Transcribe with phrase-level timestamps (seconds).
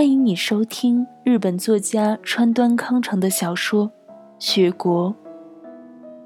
[0.00, 3.86] 欢迎你收听日本作家川端康成的小说
[4.38, 5.10] 《雪国》。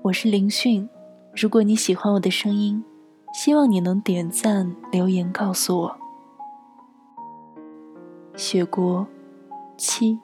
[0.02, 0.88] 我是林迅。
[1.34, 2.84] 如果你喜欢我的声音，
[3.32, 5.96] 希望你能点赞留言告诉我。
[8.38, 9.00] 《雪国》
[9.76, 10.20] 七。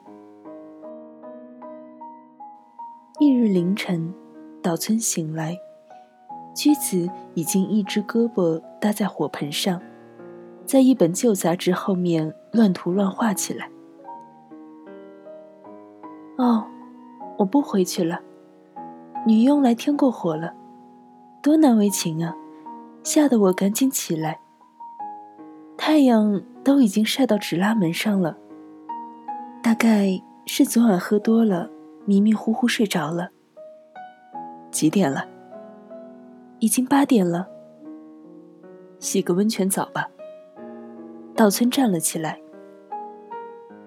[3.19, 4.13] 翌日凌晨，
[4.63, 5.57] 岛村醒来，
[6.55, 9.81] 居子已经一只胳膊搭在火盆上。
[10.65, 13.69] 在一本旧杂志后面乱涂乱画起来。
[16.37, 16.65] 哦，
[17.37, 18.19] 我不回去了。
[19.25, 20.53] 女佣来添过火了，
[21.41, 22.35] 多难为情啊！
[23.03, 24.39] 吓得我赶紧起来。
[25.77, 28.37] 太阳都已经晒到纸拉门上了，
[29.61, 31.69] 大概是昨晚喝多了，
[32.05, 33.29] 迷迷糊糊睡着了。
[34.71, 35.27] 几点了？
[36.59, 37.47] 已经八点了。
[38.99, 40.07] 洗个温泉澡吧。
[41.35, 42.39] 岛村站了起来。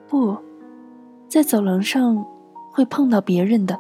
[0.09, 0.37] 不，
[1.29, 2.25] 在走廊上
[2.71, 3.79] 会碰到别人的。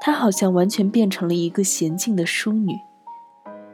[0.00, 2.74] 她好像完全变成了一个娴静的淑女。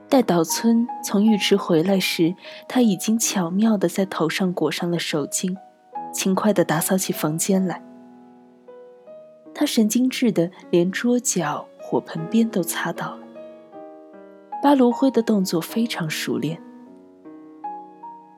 [0.08, 2.34] 待岛村从浴池回来时，
[2.66, 5.56] 她已经巧妙地在头上裹上了手巾，
[6.12, 7.82] 轻快地打扫起房间来。
[9.54, 13.22] 她神经质的连桌角、火盆边都擦到了。
[14.62, 16.60] 扒炉灰的动作非常熟练。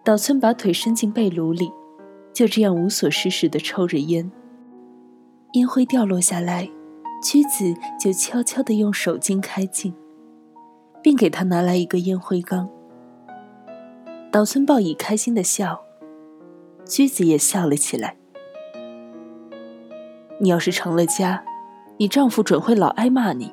[0.03, 1.71] 岛村把腿伸进被炉里，
[2.33, 4.31] 就这样无所事事地抽着烟。
[5.53, 6.71] 烟灰掉落下来，
[7.23, 9.95] 居子就悄悄地用手巾开镜，
[11.03, 12.69] 并给他拿来一个烟灰缸。
[14.33, 15.83] 岛村报以开心的笑，
[16.87, 18.17] 居子也笑了起来。
[20.39, 21.45] 你要是成了家，
[21.99, 23.53] 你丈夫准会老挨骂你。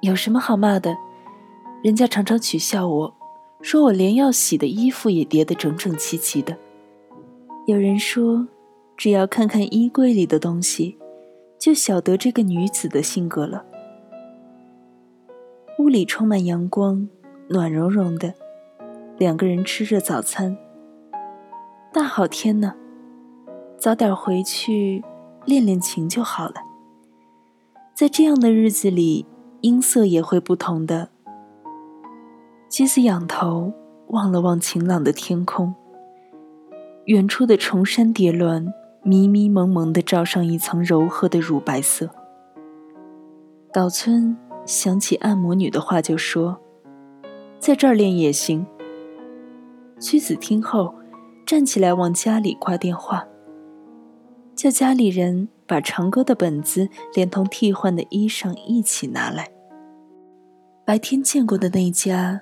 [0.00, 0.96] 有什么好骂的？
[1.82, 3.14] 人家常常取笑我。
[3.62, 6.58] 说我连要洗的衣服也叠得整整齐齐的。
[7.66, 8.48] 有人说，
[8.96, 10.98] 只要看看衣柜里的东西，
[11.60, 13.64] 就晓得这个女子的性格了。
[15.78, 17.08] 屋里充满阳光，
[17.48, 18.34] 暖融融的，
[19.16, 20.58] 两个人吃着早餐。
[21.92, 22.74] 大好天呢，
[23.78, 25.04] 早点回去
[25.44, 26.54] 练练琴就好了。
[27.94, 29.24] 在这样的日子里，
[29.60, 31.11] 音色也会不同的。
[32.72, 33.70] 妻子仰头
[34.06, 35.74] 望了望晴朗的天空，
[37.04, 38.72] 远处的崇山叠峦
[39.02, 42.08] 迷迷蒙蒙地罩上一层柔和的乳白色。
[43.74, 44.34] 岛村
[44.64, 46.58] 想起按摩女的话，就说
[47.60, 48.64] ：“在这儿练也行。”
[50.00, 50.94] 妻子听后，
[51.44, 53.26] 站起来往家里挂电话，
[54.56, 59.50] 叫家里人把长歌的本子连同替换的衣裳一起拿来。
[60.86, 62.40] 白天见过的那家。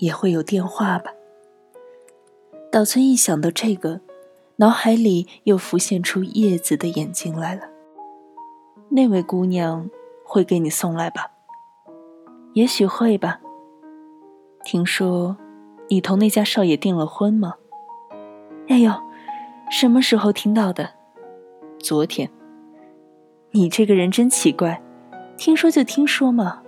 [0.00, 1.12] 也会有电话吧。
[2.70, 4.00] 岛村一想到这个，
[4.56, 7.62] 脑海里又浮现出叶子的眼睛来了。
[8.90, 9.88] 那位姑娘
[10.24, 11.30] 会给你送来吧？
[12.54, 13.40] 也许会吧。
[14.64, 15.36] 听说
[15.88, 17.54] 你同那家少爷订了婚吗？
[18.68, 18.92] 哎呦，
[19.70, 20.90] 什么时候听到的？
[21.78, 22.30] 昨天。
[23.52, 24.80] 你这个人真奇怪，
[25.36, 26.62] 听说就听说嘛，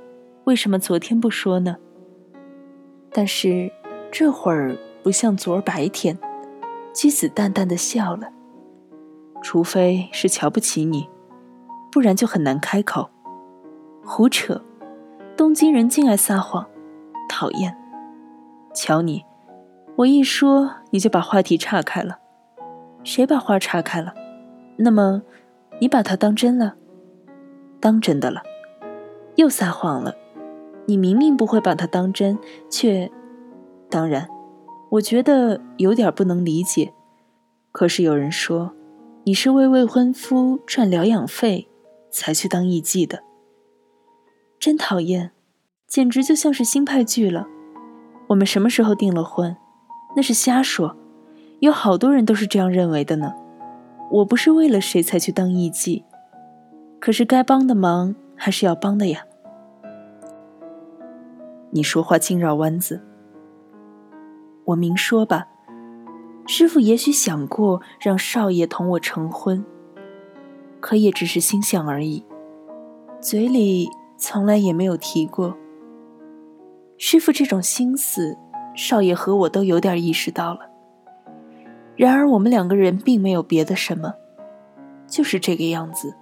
[0.44, 1.76] 为什么昨天不说呢？
[3.12, 3.70] 但是，
[4.10, 6.18] 这会儿不像昨儿白天。
[6.92, 8.28] 妻子淡淡的笑了。
[9.42, 11.08] 除非是瞧不起你，
[11.90, 13.10] 不然就很难开口。
[14.04, 14.62] 胡扯！
[15.36, 16.66] 东京人竟爱撒谎，
[17.28, 17.76] 讨厌。
[18.74, 19.24] 瞧你，
[19.96, 22.18] 我一说你就把话题岔开了。
[23.04, 24.14] 谁把话岔开了？
[24.76, 25.22] 那么，
[25.80, 26.74] 你把他当真了？
[27.80, 28.42] 当真的了。
[29.36, 30.14] 又撒谎了。
[30.92, 32.38] 你明明不会把他当真，
[32.68, 33.10] 却……
[33.88, 34.28] 当然，
[34.90, 36.92] 我觉得有点不能理解。
[37.72, 38.74] 可是有人说，
[39.24, 41.66] 你是为未婚夫赚疗养费
[42.10, 43.22] 才去当艺妓的，
[44.60, 45.30] 真讨厌，
[45.86, 47.46] 简直就像是新派剧了。
[48.26, 49.56] 我们什么时候订了婚？
[50.14, 50.94] 那是瞎说，
[51.60, 53.32] 有好多人都是这样认为的呢。
[54.10, 56.04] 我不是为了谁才去当艺妓，
[57.00, 59.24] 可是该帮的忙还是要帮的呀。
[61.74, 63.00] 你说话净绕弯子。
[64.66, 65.48] 我明说吧，
[66.46, 69.64] 师傅也许想过让少爷同我成婚，
[70.80, 72.22] 可也只是心想而已，
[73.22, 73.88] 嘴里
[74.18, 75.56] 从来也没有提过。
[76.98, 78.36] 师傅这种心思，
[78.76, 80.60] 少爷和我都有点意识到了。
[81.96, 84.12] 然而我们两个人并没有别的什么，
[85.06, 86.14] 就是这个样子，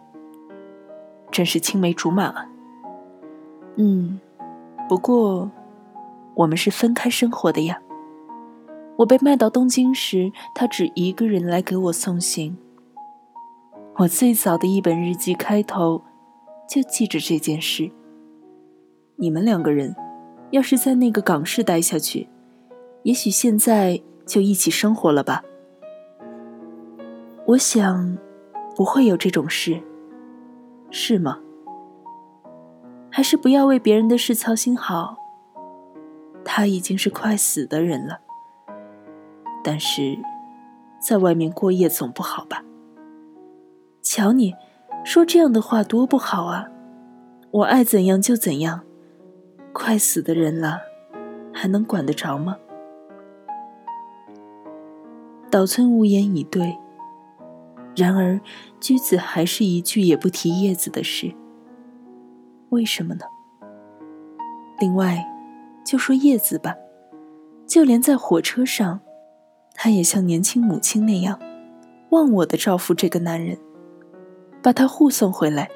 [1.33, 2.47] 真是青梅竹马啊。
[3.75, 4.21] 嗯。
[4.91, 5.49] 不过，
[6.35, 7.81] 我们是分开生活的呀。
[8.97, 12.59] 我被卖到东京时，他只一个人来给我送行。
[13.99, 16.03] 我最早的一本日记开头
[16.69, 17.89] 就记着这件事。
[19.15, 19.95] 你们两个人，
[20.51, 22.29] 要是在那个港市待下去，
[23.05, 25.45] 也许现在就一起生活了吧。
[27.47, 28.19] 我想，
[28.75, 29.81] 不会有这种事，
[30.91, 31.39] 是吗？
[33.21, 35.15] 还是不要为别人的事操心好。
[36.43, 38.19] 他已经是快死的人了，
[39.63, 40.17] 但是，
[40.99, 42.65] 在外面过夜总不好吧？
[44.01, 44.55] 瞧你，
[45.05, 46.67] 说这样的话多不好啊！
[47.51, 48.81] 我爱怎样就怎样，
[49.75, 50.81] 快死的人了，
[51.53, 52.57] 还能管得着吗？
[55.51, 56.75] 岛村无言以对，
[57.95, 58.41] 然而
[58.81, 61.35] 居子还是一句也不提叶子的事。
[62.71, 63.25] 为什么呢？
[64.79, 65.25] 另外，
[65.85, 66.75] 就说叶子吧，
[67.67, 69.01] 就连在火车上，
[69.75, 71.39] 他也像年轻母亲那样，
[72.11, 73.59] 忘我的照顾这个男人，
[74.63, 75.69] 把他护送回来。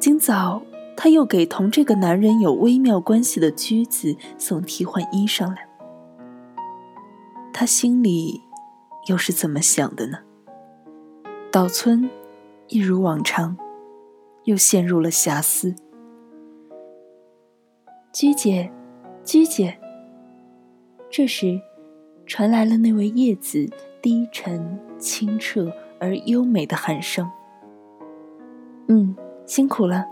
[0.00, 0.60] 今早
[0.96, 5.68] 他又给同这个男人有微妙关系的居子送替换衣裳来。
[7.52, 8.42] 他心里
[9.06, 10.18] 又是怎么想的呢？
[11.50, 12.10] 岛村
[12.68, 13.56] 一如往常，
[14.44, 15.74] 又陷入了遐思。
[18.20, 18.68] 鞠姐，
[19.22, 19.78] 鞠姐。
[21.08, 21.60] 这时，
[22.26, 23.64] 传来了那位叶子
[24.02, 27.30] 低沉、清澈而优美的喊声。
[28.88, 29.14] 嗯，
[29.46, 30.04] 辛苦了。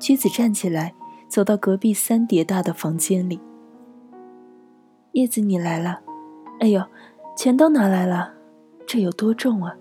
[0.00, 0.92] 鞠子站起来，
[1.28, 3.40] 走到隔壁三叠大的房间里。
[5.12, 6.00] 叶子，你来了。
[6.58, 6.82] 哎呦，
[7.36, 8.34] 钱都拿来了，
[8.84, 9.76] 这有多重啊？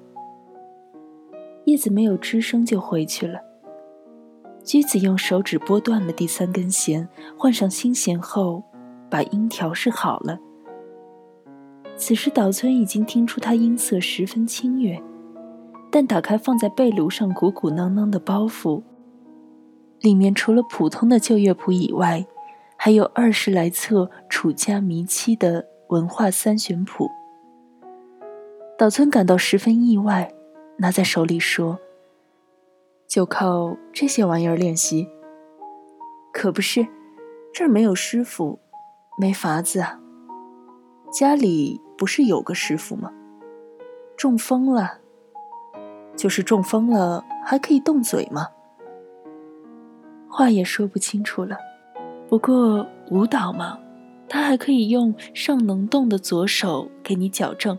[1.66, 3.49] 叶子没有吱声，就回去了。
[4.64, 7.08] 居子用手指拨断了第三根弦，
[7.38, 8.64] 换上新弦后，
[9.10, 10.38] 把音调试好了。
[11.96, 15.02] 此时岛村已经听出他音色十分清悦，
[15.92, 18.82] 但打开放在被炉上鼓鼓囊囊的包袱，
[20.02, 22.26] 里面除了普通的旧乐谱以外，
[22.78, 27.10] 还有二十来册楚家弥七的文化三弦谱。
[28.78, 30.32] 岛村感到十分意外，
[30.78, 31.78] 拿在手里说。
[33.10, 35.10] 就靠这些玩意儿练习？
[36.32, 36.88] 可不是，
[37.52, 38.60] 这儿没有师傅，
[39.20, 40.00] 没法子啊。
[41.12, 43.12] 家里不是有个师傅吗？
[44.16, 45.00] 中风了，
[46.16, 48.50] 就是中风了，还可以动嘴吗？
[50.30, 51.58] 话也说不清楚了。
[52.28, 53.80] 不过舞蹈嘛，
[54.30, 57.76] 他还可以用尚能动的左手给你矫正。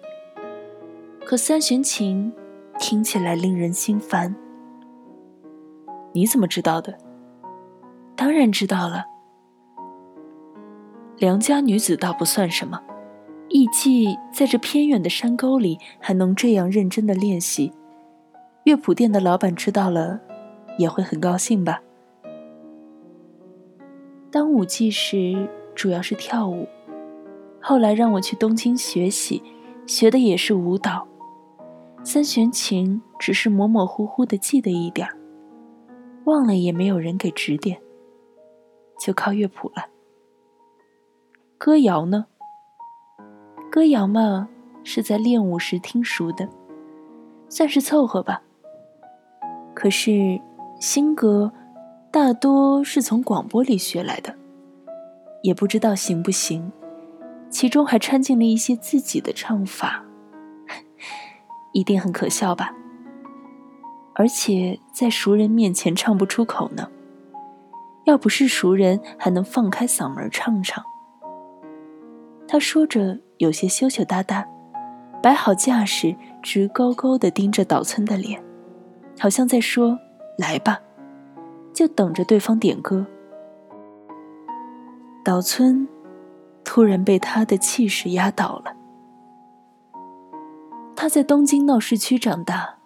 [1.25, 2.33] 可三弦琴
[2.81, 4.35] 听起来令人心烦。
[6.12, 6.97] 你怎么知道的？
[8.17, 9.05] 当然知道了。
[11.19, 12.81] 良家女子倒不算什么，
[13.49, 17.73] 艺伎在这偏远的山沟里还能这样认真的练习，
[18.65, 20.21] 乐谱店的老板知道了，
[20.79, 21.83] 也会很高兴吧。
[24.31, 26.67] 当舞伎时主要是跳舞，
[27.61, 29.43] 后来让我去东京学习，
[29.87, 31.07] 学的也是舞蹈，
[32.03, 35.20] 三弦琴只是模模糊糊的记得一点儿。
[36.25, 37.81] 忘了也没有人给指点，
[38.99, 39.87] 就靠乐谱了。
[41.59, 42.27] 歌谣呢？
[43.71, 44.49] 歌谣嘛，
[44.83, 46.49] 是在练舞时听熟的，
[47.49, 48.43] 算是凑合吧。
[49.75, 50.41] 可是
[50.81, 51.53] 新歌
[52.11, 54.35] 大多是从广播里学来的，
[55.43, 56.73] 也不知道行不行，
[57.49, 60.05] 其中还掺进了一些自己的唱法，
[61.73, 62.75] 一定很可笑吧。
[64.21, 66.91] 而且在熟人面前唱不出口呢。
[68.05, 70.85] 要不是熟人，还能放开嗓门唱唱。
[72.47, 74.47] 他说着，有些羞羞答答，
[75.23, 78.45] 摆好架势，直勾勾地盯着岛村的脸，
[79.19, 79.99] 好像在说
[80.37, 80.79] ：“来吧，
[81.73, 83.07] 就等着对方点歌。”
[85.25, 85.89] 岛村
[86.62, 88.77] 突然被他的气势压倒了。
[90.95, 92.80] 他在东京闹市区长大。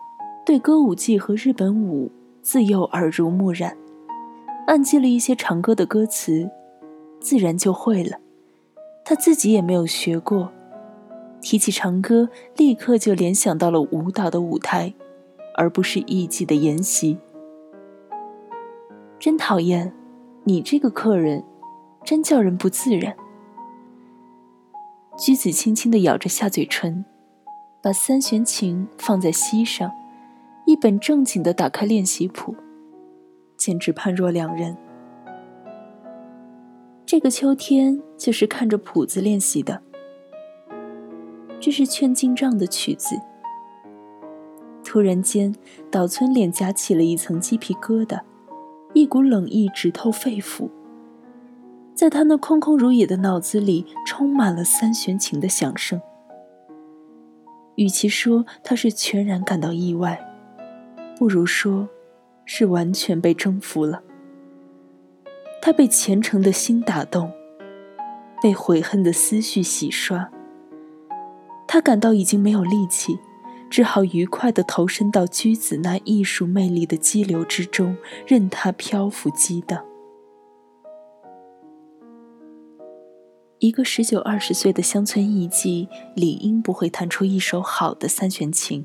[0.45, 3.75] 对歌舞伎和日本舞自幼耳濡目染，
[4.67, 6.51] 暗记了一些长歌的歌词，
[7.19, 8.19] 自然就会了。
[9.07, 10.53] 他自己也没有学过，
[11.41, 14.93] 提起长歌，立刻就联想到了舞蹈的舞台，
[15.55, 17.17] 而不是艺伎的研习。
[19.19, 19.95] 真讨厌，
[20.45, 21.43] 你这个客人，
[22.05, 23.17] 真叫人不自然。
[25.17, 27.07] 居子轻轻地咬着下嘴唇，
[27.83, 29.91] 把三弦琴放在膝上。
[30.75, 32.53] 一本正经地打开练习谱，
[33.57, 34.77] 简直判若两人。
[37.07, 39.81] 这个秋天就是看着谱子练习的。
[41.61, 43.15] 这是劝进账的曲子。
[44.83, 45.55] 突然间，
[45.93, 48.21] 岛村脸颊起了一层鸡皮疙瘩，
[48.95, 50.69] 一股冷意直透肺腑。
[51.95, 56.01] 在他那空空如也的脑子里，充满了三弦琴的响声。
[57.77, 60.33] 与其说他是全然感到意外，
[61.25, 61.89] 不如说，
[62.45, 64.03] 是完全被征服了。
[65.63, 67.33] 他被虔诚的心打动，
[68.43, 70.31] 被悔恨的思绪洗刷。
[71.67, 73.19] 他感到已经没有力气，
[73.71, 79.83] 只好愉快地投身到居子那艺术魅力的激流之中，任它漂浮激荡。
[83.61, 88.85] 一个十九二十岁的乡村艺妓，理应不会弹出一手好的三弦琴。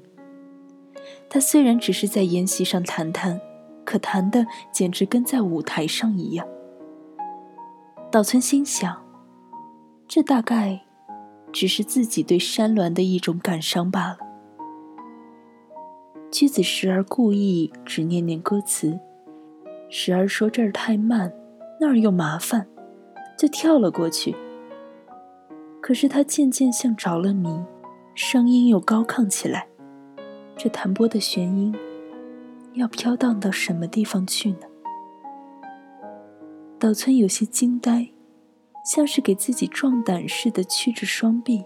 [1.29, 3.39] 他虽然只是在研习上谈谈，
[3.85, 6.47] 可谈的简直跟在舞台上一样。
[8.11, 9.05] 岛村心想，
[10.07, 10.81] 这大概
[11.51, 14.17] 只是自己对山峦的一种感伤罢了。
[16.31, 18.99] 妻子时而故意只念念歌词，
[19.89, 21.31] 时而说这儿太慢，
[21.79, 22.67] 那儿又麻烦，
[23.37, 24.35] 就跳了过去。
[25.81, 27.63] 可是他渐渐像着了迷，
[28.15, 29.67] 声音又高亢起来。
[30.61, 31.73] 这弹拨的弦音，
[32.73, 34.67] 要飘荡到什么地方去呢？
[36.77, 38.09] 岛村有些惊呆，
[38.83, 41.63] 像是给自己壮胆似的，屈着双臂，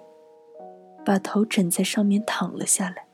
[1.04, 3.08] 把头枕在上面躺了下来。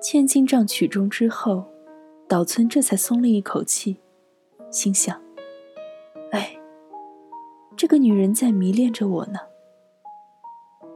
[0.00, 1.64] 千金杖曲终之后，
[2.28, 3.96] 岛村这才松了一口气，
[4.70, 5.20] 心想
[6.30, 6.56] ：“哎，
[7.76, 9.40] 这个女人在迷恋着我呢。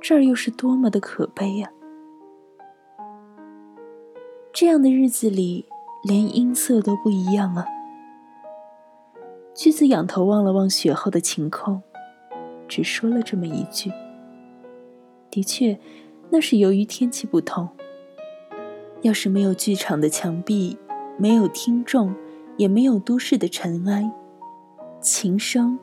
[0.01, 1.69] 这儿又是多么的可悲呀！
[4.63, 5.67] 这样的日子里，
[6.05, 7.67] 连音色都不一样啊。”
[9.53, 11.83] 驹子仰头望了望雪后的晴空，
[12.69, 13.91] 只说了这么一句
[15.33, 15.81] ：“的确，
[16.31, 17.71] 那是由于天气不同。
[19.01, 20.79] 要是没有剧场的墙壁，
[21.19, 22.15] 没有听众，
[22.57, 24.13] 也没有都市的尘埃，
[25.01, 25.77] 琴声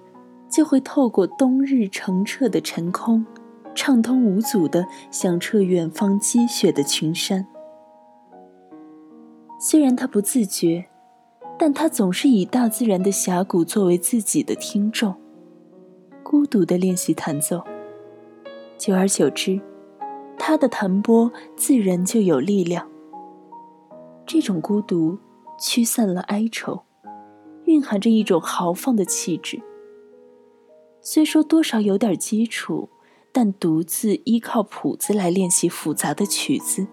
[0.49, 3.25] 就会透过冬日澄澈的晨空，
[3.75, 7.45] 畅通无阻地响彻远方积雪的群山。
[9.59, 10.85] 虽然他不自觉。”
[11.61, 15.13] 但他总是以大自然的峡谷作为自己的听众，
[16.23, 17.61] 孤独地练习弹奏。
[18.77, 19.59] 久而久之，
[20.37, 22.89] 他的弹拨自然就有力量。
[24.25, 25.17] 这种孤独
[25.59, 26.83] 驱散了哀愁，
[27.65, 29.61] 蕴含着一种豪放的气质。
[31.01, 32.87] 虽说多少有点基础，
[33.33, 36.87] 但独自依靠谱子来练习复杂的曲子，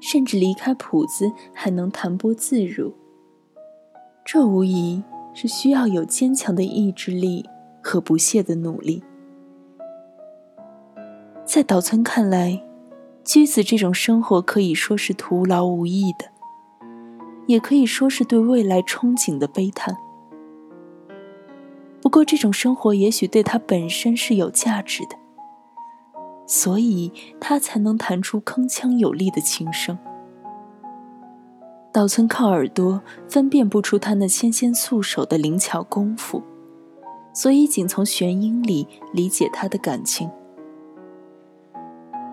[0.00, 2.94] 甚至离开谱子还能弹拨自如。
[4.24, 5.02] 这无疑
[5.34, 7.44] 是需要有坚强的意志力
[7.82, 9.02] 和不懈的努力。
[11.44, 12.62] 在岛村看来，
[13.24, 16.26] 居子这种生活可以说是徒劳无益的，
[17.46, 19.96] 也可以说是对未来憧憬的悲叹。
[22.00, 25.17] 不过，这种生活也许对他本身是有价值的，
[26.48, 29.96] 所以他才能弹出铿锵有力的琴声。
[31.92, 36.42] 岛村靠耳朵分辨不出他那纤纤素手的灵巧功夫，
[37.32, 40.30] 所以仅从弦音里理解他的感情。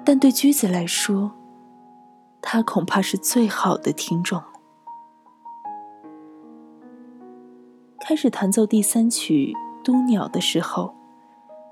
[0.06, 1.32] 但对驹子来说，
[2.42, 4.42] 他恐怕是最好的听众。
[8.00, 9.56] 开始弹奏第三曲
[9.86, 10.94] 《都鸟》的时候，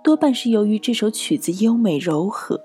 [0.04, 2.60] 多半是由于这首曲子优美柔和，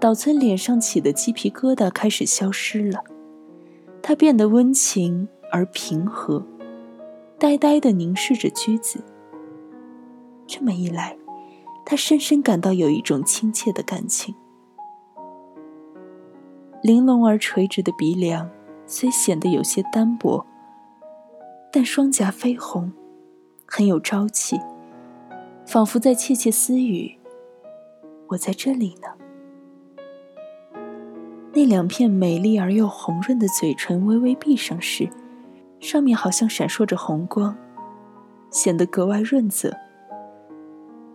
[0.00, 3.04] 岛村脸上起的鸡皮疙瘩开始消失了。
[4.02, 6.44] 他变得温情而平和，
[7.38, 9.02] 呆呆地凝视着驹子。
[10.44, 11.16] 这么一来，
[11.86, 14.34] 他深深感到有一种亲切的感情。
[16.82, 18.50] 玲珑而垂直的鼻梁
[18.86, 20.44] 虽显得有些单薄，
[21.72, 22.92] 但双颊绯红，
[23.64, 24.58] 很有朝气，
[25.66, 27.18] 仿佛在窃窃私语
[28.28, 29.08] ：“我在这里呢。”
[31.52, 35.08] 那两片美丽而又红润的嘴唇微微闭上时，
[35.80, 37.56] 上面好像闪烁着红光，
[38.50, 39.72] 显得格外润泽。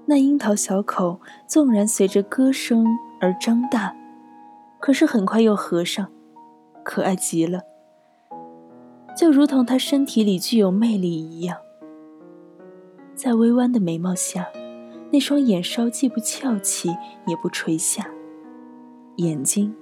[0.05, 2.85] 那樱桃小口纵然随着歌声
[3.19, 3.95] 而张大，
[4.79, 6.07] 可是很快又合上，
[6.83, 7.61] 可爱极了，
[9.15, 11.57] 就如同她身体里具有魅力一样。
[13.19, 14.47] 在微弯的眉毛下，
[15.11, 16.95] 那双眼梢既不翘起，
[17.27, 18.09] 也不垂下，
[19.17, 19.75] 眼睛。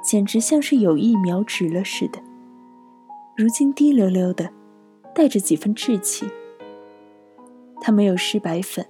[0.00, 2.20] 简直像是有意瞄直了似的。
[3.36, 4.48] 如今滴溜溜的，
[5.12, 6.24] 带着几分稚气。
[7.80, 8.86] 她没有施白粉，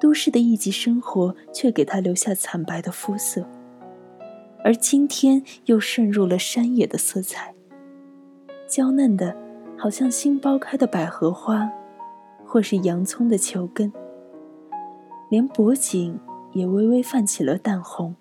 [0.00, 3.46] 都市的一级生活却给他留下惨白的肤色，
[4.64, 7.54] 而今天又渗入了山野的色彩，
[8.68, 9.36] 娇嫩的，
[9.78, 11.70] 好像新剥开的百合花，
[12.48, 13.92] 或是洋葱的球根，
[15.28, 16.18] 连脖颈
[16.52, 18.16] 也微微泛起了淡红，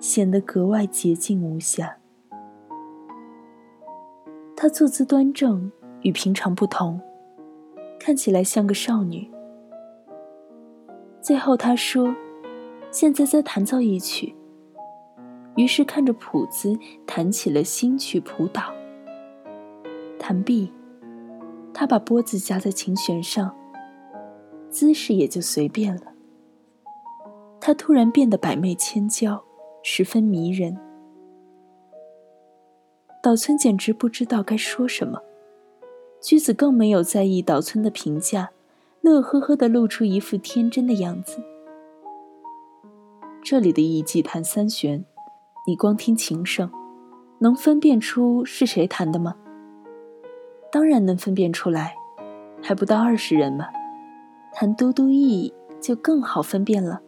[0.00, 1.96] 显得格外洁净无瑕。
[4.56, 5.70] 她坐姿端正，
[6.02, 7.00] 与平常不同，
[8.00, 9.30] 看起来像个少女。
[11.20, 12.14] 最后，他说
[12.90, 14.34] ：“现在再弹奏一曲。”
[15.56, 18.74] 于是看着谱子弹起了新曲谱导。
[20.18, 20.72] 弹毕，
[21.78, 23.54] 他把拨子夹在琴弦上，
[24.70, 26.04] 姿势也就随便了。
[27.60, 29.44] 他突然变得百媚千娇，
[29.82, 30.74] 十分迷人。
[33.22, 35.20] 岛村简直不知道该说什么，
[36.22, 38.48] 居子更没有在意岛村的评价。
[39.02, 41.42] 乐呵呵的露出一副天真的样子。
[43.44, 45.04] 这里的艺伎弹三弦，
[45.66, 46.70] 你光听琴声，
[47.40, 49.36] 能分辨出是谁弹的吗？
[50.76, 51.94] 当然能分辨出来，
[52.62, 53.64] 还不到二十人嘛。
[54.52, 57.00] 弹嘟嘟意就更好分辨了，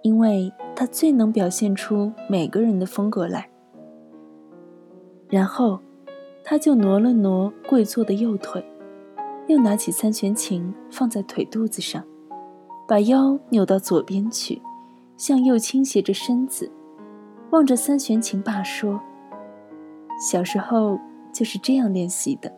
[0.00, 3.50] 因为他最能表现出每个人的风格来。
[5.28, 5.78] 然后，
[6.42, 8.64] 他就挪了挪跪坐的右腿。
[9.46, 12.02] 又拿起三弦琴放在腿肚子上，
[12.88, 14.62] 把腰扭到左边去，
[15.18, 16.72] 向右倾斜着身子，
[17.50, 18.98] 望着三弦琴罢说
[20.18, 20.98] ：“小时候
[21.30, 22.50] 就是这样练习的。”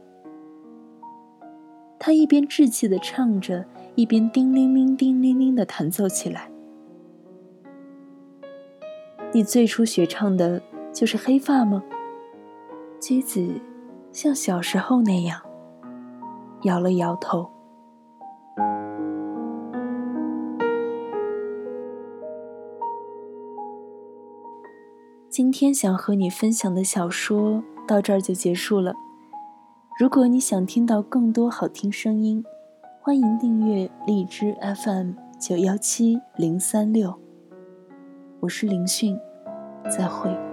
[1.98, 3.64] 他一边稚气地唱着，
[3.94, 6.50] 一边叮铃铃、叮铃铃地弹奏起来。
[9.32, 10.62] 你最初学唱的
[10.92, 11.82] 就是黑发吗？
[13.00, 13.60] 妻子
[14.12, 15.40] 像小时候那样。
[16.62, 17.48] 摇了摇头。
[25.28, 28.92] 今天想和你分享的小说到这儿就结束了。
[29.98, 32.44] 如果你想听到更多好听声音，
[33.00, 37.12] 欢迎订阅荔枝 FM 九幺七零三六。
[38.38, 39.18] 我是林讯，
[39.90, 40.47] 再会。